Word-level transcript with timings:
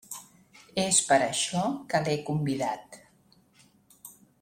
És 0.83 1.01
per 1.09 1.19
això 1.25 1.67
que 1.93 2.01
l'he 2.07 2.17
convidat. 2.31 3.01